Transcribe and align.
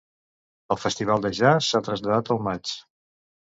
El 0.75 0.79
Festival 0.83 1.23
de 1.27 1.31
Jazz 1.41 1.69
s'ha 1.69 1.85
traslladat 1.91 2.35
al 2.39 2.45
maig. 2.51 2.77